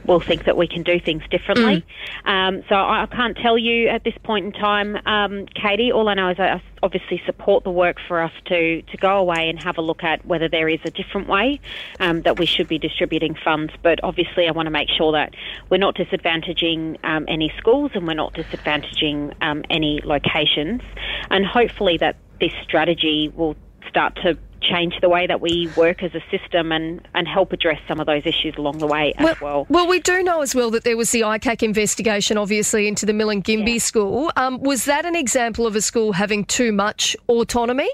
will 0.06 0.20
think 0.20 0.44
that 0.44 0.56
we 0.56 0.68
can 0.68 0.82
do 0.82 1.00
things 1.00 1.22
differently. 1.30 1.84
Mm. 2.24 2.30
Um, 2.30 2.62
so 2.68 2.74
I 2.74 3.06
can't 3.10 3.36
tell 3.36 3.58
you 3.58 3.88
at 3.88 4.04
this 4.04 4.14
point 4.22 4.46
in 4.46 4.52
time, 4.52 4.96
um, 5.06 5.46
Katie. 5.46 5.92
All 5.92 6.08
I 6.08 6.14
know 6.14 6.30
is 6.30 6.38
I 6.38 6.62
obviously 6.82 7.20
support 7.26 7.64
the 7.64 7.70
work 7.70 7.96
for 8.06 8.22
us 8.22 8.32
to, 8.46 8.82
to 8.82 8.96
go 8.96 9.18
away 9.18 9.48
and 9.48 9.62
have 9.62 9.78
a 9.78 9.80
look 9.80 10.04
at 10.04 10.24
whether 10.24 10.48
there 10.48 10.68
is 10.68 10.80
a 10.84 10.90
different 10.90 11.28
way 11.28 11.60
um, 12.00 12.22
that 12.22 12.38
we 12.38 12.46
should 12.46 12.68
be 12.68 12.78
distributing 12.78 13.36
funds. 13.44 13.72
But 13.82 14.02
obviously, 14.02 14.46
I 14.46 14.52
want 14.52 14.66
to 14.66 14.70
make 14.70 14.88
sure 14.96 15.12
that 15.12 15.34
we're 15.70 15.78
not 15.78 15.96
disadvantaging 15.96 17.04
um, 17.04 17.24
any 17.28 17.52
schools 17.58 17.90
and 17.94 18.06
we're 18.06 18.14
not 18.14 18.34
disadvantaging 18.34 19.34
um, 19.42 19.64
any 19.70 20.00
locations. 20.04 20.82
And 21.30 21.44
hopefully, 21.44 21.98
that 21.98 22.16
this 22.40 22.52
strategy 22.62 23.32
will 23.34 23.56
start 23.88 24.16
to 24.22 24.38
change 24.70 24.94
the 25.00 25.08
way 25.08 25.26
that 25.26 25.40
we 25.40 25.70
work 25.76 26.02
as 26.02 26.14
a 26.14 26.22
system 26.30 26.72
and, 26.72 27.06
and 27.14 27.28
help 27.28 27.52
address 27.52 27.80
some 27.86 28.00
of 28.00 28.06
those 28.06 28.26
issues 28.26 28.54
along 28.56 28.78
the 28.78 28.86
way 28.86 29.14
well, 29.18 29.28
as 29.28 29.40
well. 29.40 29.66
Well, 29.68 29.86
we 29.86 30.00
do 30.00 30.22
know 30.22 30.42
as 30.42 30.54
well 30.54 30.70
that 30.70 30.84
there 30.84 30.96
was 30.96 31.10
the 31.10 31.22
ICAC 31.22 31.62
investigation, 31.62 32.36
obviously, 32.38 32.88
into 32.88 33.06
the 33.06 33.12
Milingimbi 33.12 33.74
yeah. 33.74 33.78
school. 33.78 34.32
Um, 34.36 34.60
was 34.60 34.84
that 34.86 35.06
an 35.06 35.16
example 35.16 35.66
of 35.66 35.76
a 35.76 35.80
school 35.80 36.12
having 36.12 36.44
too 36.44 36.72
much 36.72 37.16
autonomy? 37.28 37.88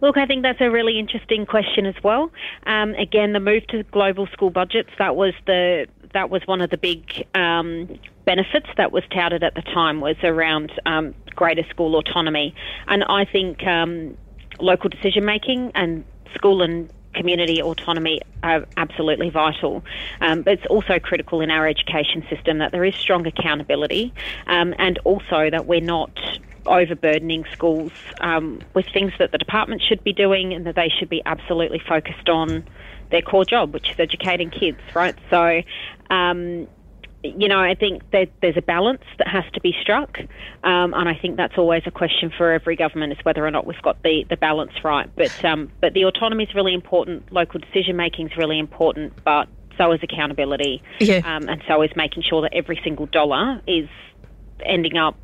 Look, 0.00 0.16
I 0.16 0.26
think 0.26 0.42
that's 0.42 0.60
a 0.60 0.70
really 0.70 0.98
interesting 0.98 1.44
question 1.44 1.84
as 1.84 1.94
well. 2.02 2.30
Um, 2.66 2.94
again, 2.94 3.32
the 3.32 3.40
move 3.40 3.66
to 3.68 3.82
global 3.84 4.26
school 4.28 4.50
budgets 4.50 4.90
that 4.98 5.14
was 5.14 5.34
the 5.46 5.86
that 6.12 6.28
was 6.28 6.42
one 6.46 6.60
of 6.60 6.70
the 6.70 6.76
big 6.76 7.26
um, 7.36 7.88
benefits 8.24 8.66
that 8.76 8.90
was 8.90 9.04
touted 9.14 9.44
at 9.44 9.54
the 9.54 9.62
time 9.62 10.00
was 10.00 10.16
around 10.24 10.72
um, 10.84 11.14
greater 11.36 11.62
school 11.68 11.96
autonomy, 11.96 12.54
and 12.88 13.04
I 13.04 13.24
think 13.24 13.64
um, 13.66 14.16
local 14.62 14.88
decision 14.90 15.24
making 15.24 15.72
and 15.74 16.04
school 16.34 16.62
and 16.62 16.90
community 17.14 17.60
autonomy 17.60 18.20
are 18.42 18.64
absolutely 18.76 19.30
vital. 19.30 19.82
Um, 20.20 20.44
it's 20.46 20.64
also 20.70 20.98
critical 20.98 21.40
in 21.40 21.50
our 21.50 21.66
education 21.66 22.24
system 22.30 22.58
that 22.58 22.72
there 22.72 22.84
is 22.84 22.94
strong 22.94 23.26
accountability 23.26 24.12
um, 24.46 24.74
and 24.78 24.98
also 25.04 25.50
that 25.50 25.66
we're 25.66 25.80
not 25.80 26.10
overburdening 26.66 27.44
schools 27.52 27.92
um, 28.20 28.60
with 28.74 28.86
things 28.92 29.12
that 29.18 29.32
the 29.32 29.38
department 29.38 29.82
should 29.82 30.02
be 30.04 30.12
doing 30.12 30.52
and 30.52 30.66
that 30.66 30.76
they 30.76 30.88
should 30.98 31.08
be 31.08 31.22
absolutely 31.26 31.80
focused 31.86 32.28
on 32.28 32.64
their 33.10 33.22
core 33.22 33.44
job, 33.44 33.74
which 33.74 33.90
is 33.90 33.96
educating 33.98 34.50
kids, 34.50 34.78
right? 34.94 35.16
So, 35.30 35.62
um, 36.10 36.68
you 37.22 37.48
know, 37.48 37.60
I 37.60 37.74
think 37.74 38.10
that 38.12 38.30
there's 38.40 38.56
a 38.56 38.62
balance 38.62 39.02
that 39.18 39.28
has 39.28 39.44
to 39.52 39.60
be 39.60 39.74
struck, 39.82 40.18
um, 40.64 40.94
and 40.94 41.08
I 41.08 41.14
think 41.14 41.36
that's 41.36 41.58
always 41.58 41.82
a 41.86 41.90
question 41.90 42.32
for 42.36 42.52
every 42.52 42.76
government 42.76 43.12
is 43.12 43.18
whether 43.24 43.46
or 43.46 43.50
not 43.50 43.66
we've 43.66 43.82
got 43.82 44.02
the, 44.02 44.24
the 44.30 44.36
balance 44.36 44.72
right. 44.82 45.08
But 45.16 45.44
um, 45.44 45.70
but 45.80 45.92
the 45.92 46.04
autonomy 46.04 46.44
is 46.44 46.54
really 46.54 46.72
important. 46.72 47.30
Local 47.30 47.60
decision 47.60 47.96
making 47.96 48.28
is 48.30 48.36
really 48.36 48.58
important, 48.58 49.12
but 49.24 49.48
so 49.76 49.92
is 49.92 50.00
accountability, 50.02 50.82
yeah. 50.98 51.20
um, 51.24 51.48
and 51.48 51.62
so 51.68 51.82
is 51.82 51.90
making 51.94 52.22
sure 52.22 52.42
that 52.42 52.54
every 52.54 52.80
single 52.82 53.06
dollar 53.06 53.60
is 53.66 53.88
ending 54.64 54.96
up 54.96 55.16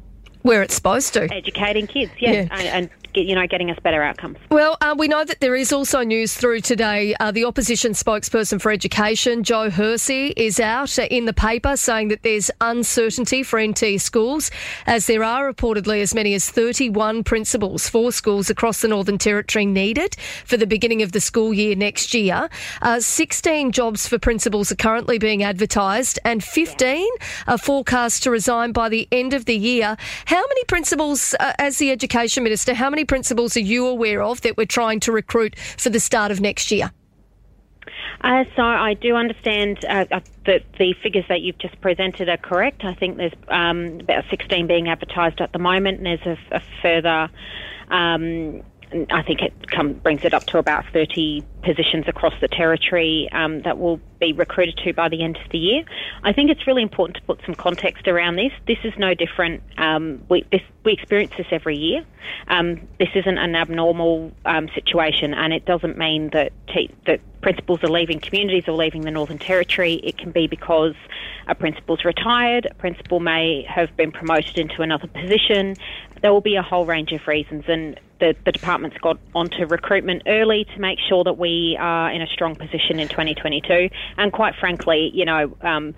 where 0.42 0.62
it's 0.62 0.74
supposed 0.74 1.12
to. 1.14 1.32
Educating 1.32 1.86
kids, 1.86 2.12
yeah, 2.18 2.30
yeah. 2.30 2.48
And, 2.50 2.68
and, 2.68 2.90
you 3.22 3.34
know, 3.34 3.46
getting 3.46 3.70
us 3.70 3.78
better 3.82 4.02
outcomes. 4.02 4.38
Well, 4.50 4.76
uh, 4.80 4.94
we 4.96 5.08
know 5.08 5.24
that 5.24 5.40
there 5.40 5.56
is 5.56 5.72
also 5.72 6.02
news 6.02 6.34
through 6.34 6.60
today. 6.60 7.14
Uh, 7.20 7.30
the 7.30 7.44
opposition 7.44 7.92
spokesperson 7.92 8.60
for 8.60 8.70
education, 8.70 9.42
Jo 9.42 9.70
Hersey, 9.70 10.32
is 10.36 10.60
out 10.60 10.98
in 10.98 11.24
the 11.24 11.32
paper 11.32 11.76
saying 11.76 12.08
that 12.08 12.22
there's 12.22 12.50
uncertainty 12.60 13.42
for 13.42 13.60
NT 13.60 14.00
schools, 14.00 14.50
as 14.86 15.06
there 15.06 15.24
are 15.24 15.52
reportedly 15.52 16.02
as 16.02 16.14
many 16.14 16.34
as 16.34 16.50
31 16.50 17.24
principals 17.24 17.88
for 17.88 18.12
schools 18.12 18.50
across 18.50 18.82
the 18.82 18.88
Northern 18.88 19.18
Territory 19.18 19.66
needed 19.66 20.16
for 20.44 20.56
the 20.56 20.66
beginning 20.66 21.02
of 21.02 21.12
the 21.12 21.20
school 21.20 21.54
year 21.54 21.74
next 21.74 22.14
year. 22.14 22.48
Uh, 22.82 23.00
16 23.00 23.72
jobs 23.72 24.06
for 24.06 24.18
principals 24.18 24.70
are 24.70 24.76
currently 24.76 25.18
being 25.18 25.42
advertised, 25.42 26.18
and 26.24 26.44
15 26.44 27.08
are 27.46 27.58
forecast 27.58 28.22
to 28.24 28.30
resign 28.30 28.72
by 28.72 28.88
the 28.88 29.08
end 29.10 29.32
of 29.32 29.46
the 29.46 29.56
year. 29.56 29.96
How 30.26 30.42
many 30.48 30.64
principals, 30.64 31.34
uh, 31.40 31.52
as 31.58 31.78
the 31.78 31.90
Education 31.90 32.44
Minister, 32.44 32.74
how 32.74 32.90
many 32.90 33.04
principals 33.06 33.56
are 33.56 33.60
you 33.60 33.86
aware 33.86 34.22
of 34.22 34.40
that 34.42 34.56
we're 34.56 34.66
trying 34.66 35.00
to 35.00 35.12
recruit 35.12 35.58
for 35.58 35.90
the 35.90 36.00
start 36.00 36.30
of 36.30 36.40
next 36.40 36.70
year? 36.70 36.90
Uh, 38.22 38.44
so 38.56 38.62
I 38.62 38.94
do 38.94 39.14
understand 39.14 39.84
uh, 39.84 40.06
uh 40.10 40.20
that 40.46 40.62
the 40.78 40.94
figures 41.02 41.24
that 41.28 41.42
you've 41.42 41.58
just 41.58 41.80
presented 41.80 42.28
are 42.28 42.36
correct. 42.36 42.84
I 42.84 42.94
think 42.94 43.18
there's 43.18 43.32
um, 43.48 44.00
about 44.00 44.24
16 44.30 44.66
being 44.66 44.88
advertised 44.88 45.40
at 45.40 45.52
the 45.52 45.58
moment, 45.58 45.98
and 45.98 46.06
there's 46.06 46.38
a, 46.50 46.56
a 46.56 46.62
further. 46.82 47.30
Um, 47.88 48.62
I 49.10 49.22
think 49.22 49.42
it 49.42 49.70
come, 49.70 49.94
brings 49.94 50.24
it 50.24 50.32
up 50.32 50.46
to 50.46 50.58
about 50.58 50.84
30 50.92 51.42
positions 51.66 52.04
across 52.06 52.32
the 52.40 52.46
territory 52.46 53.28
um, 53.32 53.60
that 53.62 53.76
will 53.76 54.00
be 54.20 54.32
recruited 54.32 54.76
to 54.84 54.92
by 54.92 55.08
the 55.08 55.22
end 55.22 55.36
of 55.36 55.50
the 55.50 55.58
year. 55.58 55.82
I 56.22 56.32
think 56.32 56.50
it's 56.50 56.66
really 56.66 56.82
important 56.82 57.16
to 57.16 57.22
put 57.22 57.40
some 57.44 57.56
context 57.56 58.06
around 58.06 58.36
this. 58.36 58.52
This 58.68 58.78
is 58.84 58.92
no 58.96 59.14
different. 59.14 59.62
Um, 59.76 60.22
we, 60.28 60.46
this, 60.52 60.62
we 60.84 60.92
experience 60.92 61.32
this 61.36 61.48
every 61.50 61.76
year. 61.76 62.04
Um, 62.46 62.80
this 63.00 63.08
isn't 63.14 63.38
an 63.38 63.56
abnormal 63.56 64.32
um, 64.44 64.68
situation, 64.74 65.34
and 65.34 65.52
it 65.52 65.64
doesn't 65.64 65.98
mean 65.98 66.30
that 66.32 66.52
te- 66.68 66.94
that 67.06 67.20
principals 67.42 67.82
are 67.82 67.90
leaving 67.90 68.20
communities 68.20 68.64
or 68.68 68.72
leaving 68.72 69.02
the 69.02 69.10
Northern 69.10 69.38
Territory. 69.38 69.94
It 70.02 70.16
can 70.16 70.30
be 70.30 70.46
because 70.46 70.94
a 71.48 71.54
principal's 71.54 72.04
retired, 72.04 72.66
a 72.70 72.74
principal 72.74 73.20
may 73.20 73.64
have 73.68 73.96
been 73.96 74.12
promoted 74.12 74.58
into 74.58 74.82
another 74.82 75.08
position. 75.08 75.74
There 76.22 76.32
will 76.32 76.40
be 76.40 76.56
a 76.56 76.62
whole 76.62 76.86
range 76.86 77.12
of 77.12 77.26
reasons, 77.26 77.64
and 77.68 78.00
the, 78.20 78.34
the 78.44 78.52
department's 78.52 78.98
got 78.98 79.18
onto 79.34 79.66
recruitment 79.66 80.22
early 80.26 80.64
to 80.74 80.80
make 80.80 80.98
sure 81.08 81.22
that 81.24 81.38
we 81.38 81.50
are 81.78 82.10
in 82.10 82.22
a 82.22 82.26
strong 82.26 82.54
position 82.54 82.98
in 82.98 83.08
2022. 83.08 83.88
And 84.16 84.32
quite 84.32 84.54
frankly, 84.54 85.10
you 85.14 85.24
know, 85.24 85.56
um, 85.60 85.94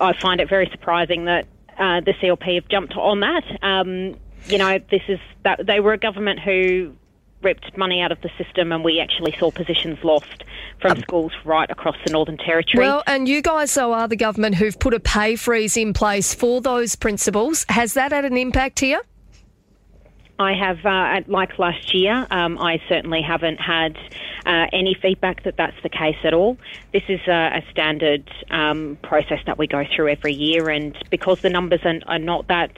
I 0.00 0.12
find 0.14 0.40
it 0.40 0.48
very 0.48 0.68
surprising 0.70 1.26
that 1.26 1.46
uh, 1.78 2.00
the 2.00 2.14
CLP 2.20 2.54
have 2.54 2.68
jumped 2.68 2.94
on 2.94 3.20
that. 3.20 3.44
Um, 3.62 4.16
you 4.46 4.58
know, 4.58 4.78
this 4.90 5.02
is 5.08 5.18
that 5.44 5.66
they 5.66 5.80
were 5.80 5.92
a 5.92 5.98
government 5.98 6.40
who 6.40 6.94
ripped 7.42 7.76
money 7.76 8.00
out 8.00 8.10
of 8.10 8.20
the 8.22 8.30
system 8.42 8.72
and 8.72 8.82
we 8.82 8.98
actually 8.98 9.34
saw 9.38 9.50
positions 9.50 9.98
lost 10.02 10.44
from 10.80 10.92
um, 10.92 11.00
schools 11.00 11.32
right 11.44 11.70
across 11.70 11.96
the 12.04 12.12
Northern 12.12 12.36
Territory. 12.36 12.84
Well, 12.84 13.02
and 13.06 13.28
you 13.28 13.42
guys, 13.42 13.74
though, 13.74 13.92
are 13.92 14.08
the 14.08 14.16
government 14.16 14.56
who've 14.56 14.78
put 14.78 14.94
a 14.94 15.00
pay 15.00 15.36
freeze 15.36 15.76
in 15.76 15.92
place 15.92 16.34
for 16.34 16.60
those 16.60 16.96
principals. 16.96 17.64
Has 17.68 17.94
that 17.94 18.12
had 18.12 18.24
an 18.24 18.36
impact 18.36 18.80
here? 18.80 19.00
I 20.38 20.52
have, 20.52 20.84
uh, 20.84 21.22
like 21.28 21.58
last 21.58 21.94
year, 21.94 22.26
um, 22.30 22.58
I 22.58 22.80
certainly 22.88 23.22
haven't 23.22 23.58
had 23.58 23.96
uh, 24.44 24.66
any 24.72 24.94
feedback 24.94 25.44
that 25.44 25.56
that's 25.56 25.76
the 25.82 25.88
case 25.88 26.16
at 26.24 26.34
all. 26.34 26.58
This 26.92 27.04
is 27.08 27.20
a, 27.26 27.62
a 27.62 27.70
standard 27.70 28.30
um, 28.50 28.98
process 29.02 29.40
that 29.46 29.56
we 29.56 29.66
go 29.66 29.84
through 29.94 30.08
every 30.08 30.34
year, 30.34 30.68
and 30.68 30.96
because 31.10 31.40
the 31.40 31.48
numbers 31.48 31.80
are, 31.84 32.00
are 32.06 32.18
not 32.18 32.48
that 32.48 32.72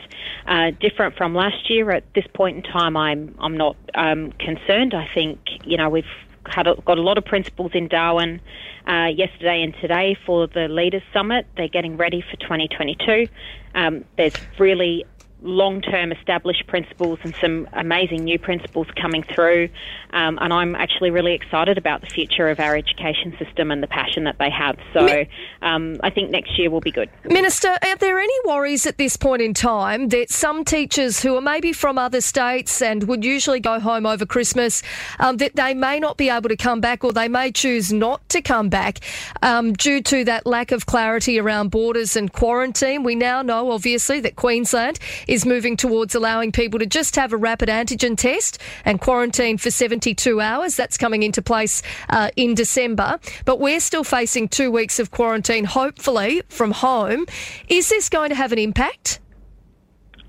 uh, 0.47 0.71
different 0.79 1.17
from 1.17 1.35
last 1.35 1.69
year, 1.69 1.91
at 1.91 2.05
this 2.15 2.27
point 2.33 2.59
in 2.59 2.63
time, 2.63 2.97
I'm 2.97 3.35
I'm 3.41 3.57
not 3.57 3.77
um, 3.95 4.33
concerned. 4.33 4.95
I 4.95 5.09
think 5.13 5.41
you 5.65 5.77
know 5.77 5.89
we've 5.89 6.05
had 6.47 6.69
a, 6.69 6.77
got 6.87 6.99
a 6.99 7.03
lot 7.03 7.19
of 7.19 7.25
principals 7.25 7.73
in 7.75 7.89
Darwin 7.89 8.41
uh, 8.87 9.07
yesterday 9.07 9.63
and 9.63 9.75
today 9.81 10.17
for 10.27 10.47
the 10.47 10.69
Leaders 10.69 11.03
Summit. 11.13 11.47
They're 11.57 11.69
getting 11.69 11.97
ready 11.97 12.23
for 12.23 12.37
2022. 12.37 13.29
Um, 13.75 14.05
there's 14.17 14.35
really 14.59 15.05
long 15.43 15.81
term 15.81 16.11
established 16.13 16.67
principals 16.67 17.19
and 17.23 17.35
some 17.41 17.69
amazing 17.73 18.25
new 18.25 18.39
principals 18.39 18.87
coming 19.01 19.23
through. 19.23 19.69
Um, 20.11 20.39
and 20.41 20.53
I'm 20.53 20.75
actually 20.75 21.11
really 21.11 21.35
excited 21.35 21.79
about 21.79 22.01
the 22.01 22.07
future 22.07 22.49
of 22.49 22.59
our 22.59 22.75
education 22.75 23.37
system 23.39 23.71
and 23.71 23.83
the 23.83 23.87
passion 23.87 24.25
that 24.25 24.39
they 24.39 24.51
have. 24.51 24.79
So 24.93 25.25
um, 25.63 26.01
I 26.03 26.11
think 26.11 26.31
next 26.31 26.59
year 26.59 26.71
will 26.71 26.81
be 26.81 26.91
good. 26.91 27.11
Minister, 27.25 27.77
are 27.83 27.97
there 27.97 28.19
any 28.19 28.35
worries 28.47 28.87
at 28.87 28.99
this 28.99 29.17
point 29.17 29.43
in 29.43 29.55
time 29.55 30.09
that 30.09 30.31
some 30.31 30.65
teachers 30.65 31.21
who 31.21 31.37
are 31.37 31.41
maybe 31.41 31.73
from 31.73 31.99
other 31.99 32.21
states 32.21 32.81
and 32.81 33.05
would 33.05 33.25
usually 33.25 33.61
go 33.61 33.79
home 33.79 34.07
over 34.07 34.25
Christmas, 34.25 34.83
um, 35.21 35.37
that 35.37 35.57
they 35.57 35.75
may 35.75 36.01
not 36.01 36.17
be 36.17 36.31
able 36.31 36.49
to 36.49 36.57
come 36.57 36.81
back 36.81 37.05
or 37.05 37.13
they 37.13 37.29
may 37.29 37.53
choose 37.53 37.93
not 37.93 38.27
to 38.31 38.41
come 38.41 38.69
back 38.69 39.01
um, 39.43 39.73
due 39.73 40.03
to 40.03 40.25
that 40.25 40.47
lack 40.47 40.73
of 40.73 40.87
clarity 40.87 41.39
around 41.39 41.71
borders 41.71 42.17
and 42.17 42.33
quarantine? 42.33 43.03
We 43.03 43.15
now 43.15 43.43
know, 43.43 43.71
obviously, 43.71 44.21
that 44.21 44.37
Queensland 44.37 44.99
is 45.29 45.47
moving 45.47 45.77
towards 45.77 46.15
allowing 46.15 46.51
people 46.51 46.81
to 46.81 46.87
just 46.87 47.15
have 47.15 47.33
a 47.33 47.37
rapid 47.37 47.69
antigen 47.69 48.17
test 48.17 48.59
and 48.85 49.01
quarantine 49.01 49.59
for 49.59 49.71
72 49.71 50.41
hours. 50.41 50.75
That's 50.75 50.99
coming 50.99 51.23
into 51.23 51.43
place 51.43 51.83
uh, 52.09 52.31
in 52.35 52.55
December. 52.55 53.21
But 53.45 53.61
we're 53.61 53.81
still 53.81 54.05
facing 54.05 54.49
two 54.49 54.73
weeks 54.73 54.99
of 54.99 55.11
quarantine, 55.11 55.65
hopefully 55.65 56.43
from 56.49 56.73
home. 56.73 57.27
Is 57.69 57.89
this 57.89 58.09
going 58.09 58.31
to 58.31 58.35
have 58.35 58.53
an 58.53 58.59
impact? 58.59 59.21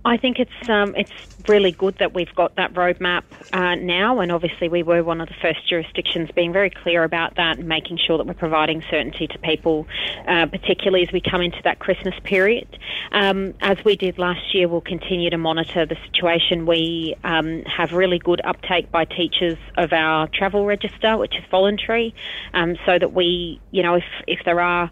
I 0.05 0.15
think 0.17 0.39
it's 0.39 0.69
um, 0.69 0.95
it's 0.95 1.11
really 1.47 1.71
good 1.71 1.97
that 1.99 2.13
we've 2.13 2.33
got 2.35 2.55
that 2.55 2.73
roadmap 2.73 3.23
uh, 3.51 3.75
now, 3.75 4.19
and 4.21 4.31
obviously 4.31 4.69
we 4.69 4.81
were 4.81 5.03
one 5.03 5.19
of 5.19 5.27
the 5.27 5.35
first 5.41 5.67
jurisdictions 5.67 6.29
being 6.35 6.53
very 6.53 6.69
clear 6.69 7.03
about 7.03 7.35
that 7.35 7.57
and 7.57 7.67
making 7.67 7.97
sure 7.97 8.17
that 8.17 8.25
we're 8.25 8.33
providing 8.33 8.81
certainty 8.89 9.27
to 9.27 9.37
people, 9.39 9.87
uh, 10.27 10.45
particularly 10.45 11.03
as 11.05 11.11
we 11.11 11.19
come 11.21 11.41
into 11.41 11.59
that 11.63 11.79
Christmas 11.79 12.15
period. 12.23 12.67
Um, 13.11 13.53
as 13.59 13.77
we 13.83 13.97
did 13.97 14.17
last 14.17 14.53
year, 14.53 14.69
we'll 14.69 14.81
continue 14.81 15.29
to 15.31 15.37
monitor 15.37 15.85
the 15.85 15.97
situation. 16.05 16.65
We 16.65 17.15
um, 17.25 17.63
have 17.63 17.91
really 17.91 18.19
good 18.19 18.41
uptake 18.45 18.89
by 18.91 19.03
teachers 19.03 19.57
of 19.77 19.91
our 19.91 20.27
travel 20.27 20.65
register, 20.65 21.17
which 21.17 21.35
is 21.35 21.43
voluntary, 21.51 22.15
um, 22.53 22.77
so 22.85 22.97
that 22.97 23.11
we, 23.11 23.59
you 23.71 23.83
know, 23.83 23.95
if 23.95 24.05
if 24.27 24.39
there 24.45 24.61
are 24.61 24.89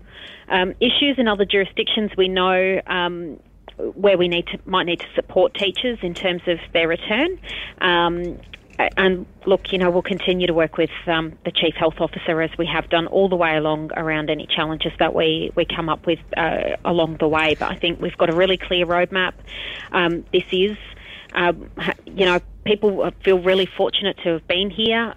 um, 0.49 0.73
issues 0.79 1.17
in 1.17 1.27
other 1.27 1.45
jurisdictions, 1.45 2.11
we 2.17 2.27
know 2.27 2.81
um, 2.87 3.39
where 3.77 4.17
we 4.17 4.27
need 4.27 4.48
to 4.48 4.60
might 4.65 4.86
need 4.86 5.00
to 5.00 5.07
support 5.15 5.53
teachers 5.53 6.00
in 6.01 6.13
terms 6.13 6.41
of 6.48 6.60
their 6.74 6.88
return. 6.88 7.39
Um, 7.79 8.39
and 8.96 9.25
look, 9.46 9.72
you 9.72 9.79
know, 9.79 9.89
we'll 9.89 10.03
continue 10.03 10.46
to 10.48 10.53
work 10.53 10.77
with 10.77 10.91
um, 11.07 11.34
the 11.46 11.51
chief 11.51 11.74
health 11.75 11.96
officer 12.00 12.41
as 12.41 12.51
we 12.57 12.67
have 12.67 12.89
done 12.89 13.07
all 13.07 13.27
the 13.27 13.36
way 13.36 13.57
along 13.57 13.91
around 13.96 14.29
any 14.29 14.46
challenges 14.46 14.91
that 15.00 15.15
we, 15.15 15.51
we 15.55 15.65
come 15.65 15.89
up 15.89 16.05
with 16.05 16.19
uh, 16.36 16.75
along 16.86 17.17
the 17.17 17.27
way. 17.27 17.55
But 17.55 17.72
I 17.72 17.75
think 17.75 18.00
we've 18.00 18.17
got 18.17 18.29
a 18.29 18.36
really 18.36 18.57
clear 18.57 18.86
roadmap. 18.86 19.34
Um, 19.91 20.25
this 20.31 20.43
is, 20.51 20.77
um, 21.34 21.72
you 22.05 22.25
know, 22.25 22.39
people 22.65 23.10
feel 23.24 23.39
really 23.39 23.65
fortunate 23.65 24.17
to 24.24 24.34
have 24.34 24.48
been 24.48 24.69
here. 24.69 25.13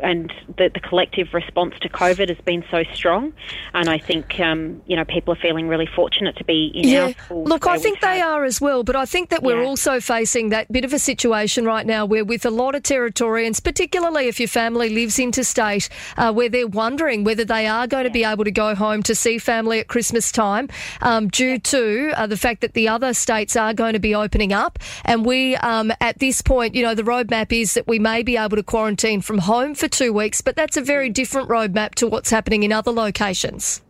And 0.00 0.32
the, 0.56 0.70
the, 0.72 0.80
collective 0.80 1.32
response 1.32 1.74
to 1.82 1.88
COVID 1.88 2.28
has 2.28 2.38
been 2.44 2.64
so 2.70 2.82
strong. 2.92 3.32
And 3.72 3.88
I 3.88 3.98
think, 3.98 4.40
um, 4.40 4.82
you 4.86 4.96
know, 4.96 5.04
people 5.04 5.32
are 5.32 5.36
feeling 5.36 5.68
really 5.68 5.86
fortunate 5.86 6.36
to 6.36 6.44
be 6.44 6.72
in 6.74 6.88
yeah. 6.88 7.02
our 7.02 7.12
schools. 7.12 7.48
Look, 7.48 7.66
I 7.66 7.78
think 7.78 8.00
they 8.00 8.20
are 8.20 8.44
as 8.44 8.60
well, 8.60 8.82
but 8.82 8.96
I 8.96 9.04
think 9.04 9.28
that 9.30 9.42
we're 9.42 9.62
yeah. 9.62 9.68
also 9.68 10.00
facing 10.00 10.48
that 10.48 10.70
bit 10.72 10.84
of 10.84 10.92
a 10.92 10.98
situation 10.98 11.64
right 11.64 11.86
now 11.86 12.04
where, 12.04 12.24
with 12.24 12.44
a 12.44 12.50
lot 12.50 12.74
of 12.74 12.82
Territorians, 12.82 13.62
particularly 13.62 14.28
if 14.28 14.40
your 14.40 14.48
family 14.48 14.88
lives 14.88 15.18
interstate, 15.18 15.88
uh, 16.16 16.32
where 16.32 16.48
they're 16.48 16.66
wondering 16.66 17.22
whether 17.22 17.44
they 17.44 17.66
are 17.66 17.86
going 17.86 18.04
yeah. 18.04 18.08
to 18.08 18.12
be 18.12 18.24
able 18.24 18.44
to 18.44 18.50
go 18.50 18.74
home 18.74 19.02
to 19.04 19.14
see 19.14 19.38
family 19.38 19.78
at 19.78 19.88
Christmas 19.88 20.32
time 20.32 20.68
um, 21.00 21.28
due 21.28 21.58
to 21.58 22.12
uh, 22.16 22.26
the 22.26 22.36
fact 22.36 22.60
that 22.62 22.74
the 22.74 22.88
other 22.88 23.14
states 23.14 23.56
are 23.56 23.72
going 23.72 23.92
to 23.92 24.00
be 24.00 24.14
opening 24.14 24.52
up. 24.52 24.78
And 25.04 25.24
we, 25.24 25.56
um, 25.56 25.92
at 26.00 26.18
this 26.18 26.42
point, 26.42 26.74
you 26.74 26.82
know, 26.82 26.94
the 26.94 27.02
roadmap 27.02 27.52
is 27.52 27.74
that 27.74 27.86
we 27.86 27.98
may 27.98 28.22
be 28.22 28.36
able 28.36 28.56
to 28.56 28.62
quarantine 28.62 29.20
from 29.20 29.38
home 29.38 29.74
for 29.74 29.88
two 29.92 30.12
weeks, 30.12 30.40
but 30.40 30.56
that's 30.56 30.76
a 30.76 30.82
very 30.82 31.10
different 31.10 31.48
roadmap 31.48 31.94
to 31.96 32.08
what's 32.08 32.30
happening 32.30 32.64
in 32.64 32.72
other 32.72 32.90
locations. 32.90 33.80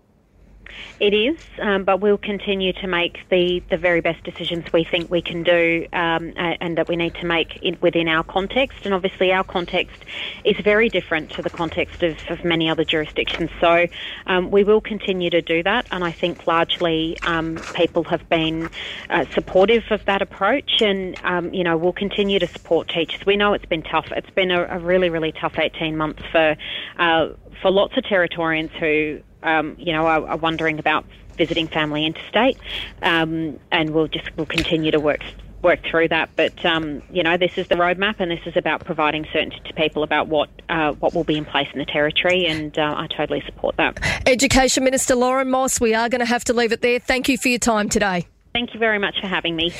It 1.00 1.14
is, 1.14 1.36
um, 1.60 1.84
but 1.84 2.00
we'll 2.00 2.18
continue 2.18 2.72
to 2.74 2.86
make 2.86 3.28
the, 3.28 3.62
the 3.70 3.76
very 3.76 4.00
best 4.00 4.22
decisions 4.22 4.64
we 4.72 4.84
think 4.84 5.10
we 5.10 5.20
can 5.20 5.42
do 5.42 5.86
um, 5.92 6.32
and 6.36 6.78
that 6.78 6.88
we 6.88 6.96
need 6.96 7.14
to 7.16 7.26
make 7.26 7.56
in, 7.62 7.76
within 7.80 8.08
our 8.08 8.22
context. 8.22 8.78
And 8.84 8.94
obviously, 8.94 9.32
our 9.32 9.42
context 9.42 10.04
is 10.44 10.56
very 10.62 10.88
different 10.88 11.30
to 11.32 11.42
the 11.42 11.50
context 11.50 12.02
of, 12.02 12.16
of 12.28 12.44
many 12.44 12.70
other 12.70 12.84
jurisdictions. 12.84 13.50
So 13.60 13.86
um, 14.26 14.50
we 14.50 14.62
will 14.62 14.80
continue 14.80 15.30
to 15.30 15.42
do 15.42 15.62
that. 15.64 15.86
And 15.90 16.04
I 16.04 16.12
think 16.12 16.46
largely 16.46 17.18
um, 17.24 17.64
people 17.74 18.04
have 18.04 18.28
been 18.28 18.70
uh, 19.10 19.24
supportive 19.34 19.84
of 19.90 20.04
that 20.04 20.22
approach. 20.22 20.80
And, 20.80 21.16
um, 21.24 21.52
you 21.52 21.64
know, 21.64 21.76
we'll 21.76 21.92
continue 21.92 22.38
to 22.38 22.46
support 22.46 22.88
teachers. 22.88 23.26
We 23.26 23.36
know 23.36 23.54
it's 23.54 23.66
been 23.66 23.82
tough. 23.82 24.06
It's 24.12 24.30
been 24.30 24.50
a, 24.50 24.64
a 24.66 24.78
really, 24.78 25.10
really 25.10 25.32
tough 25.32 25.58
18 25.58 25.96
months 25.96 26.22
for, 26.30 26.56
uh, 26.98 27.28
for 27.60 27.70
lots 27.70 27.96
of 27.96 28.04
Territorians 28.04 28.70
who 28.78 29.20
um, 29.42 29.76
you 29.78 29.92
know, 29.92 30.06
are, 30.06 30.26
are, 30.26 30.36
wondering 30.36 30.78
about 30.78 31.04
visiting 31.36 31.66
family 31.66 32.04
interstate, 32.04 32.58
um, 33.02 33.58
and 33.70 33.90
we'll 33.90 34.08
just 34.08 34.28
we'll 34.36 34.46
continue 34.46 34.90
to 34.90 35.00
work 35.00 35.22
work 35.62 35.80
through 35.84 36.08
that. 36.08 36.30
But 36.36 36.64
um, 36.64 37.02
you 37.10 37.22
know, 37.22 37.36
this 37.36 37.56
is 37.56 37.68
the 37.68 37.76
roadmap, 37.76 38.16
and 38.18 38.30
this 38.30 38.40
is 38.46 38.56
about 38.56 38.84
providing 38.84 39.26
certainty 39.32 39.60
to 39.64 39.74
people 39.74 40.02
about 40.02 40.28
what 40.28 40.50
uh, 40.68 40.92
what 40.92 41.14
will 41.14 41.24
be 41.24 41.36
in 41.36 41.44
place 41.44 41.68
in 41.72 41.78
the 41.78 41.86
territory, 41.86 42.46
and 42.46 42.76
uh, 42.78 42.94
I 42.96 43.06
totally 43.06 43.42
support 43.46 43.76
that. 43.76 43.98
Education 44.26 44.84
Minister 44.84 45.14
Lauren 45.14 45.50
Moss, 45.50 45.80
we 45.80 45.94
are 45.94 46.08
going 46.08 46.20
to 46.20 46.26
have 46.26 46.44
to 46.44 46.52
leave 46.52 46.72
it 46.72 46.82
there. 46.82 46.98
Thank 46.98 47.28
you 47.28 47.38
for 47.38 47.48
your 47.48 47.58
time 47.58 47.88
today. 47.88 48.26
Thank 48.52 48.74
you 48.74 48.80
very 48.80 48.98
much 48.98 49.18
for 49.18 49.28
having 49.28 49.56
me. 49.56 49.72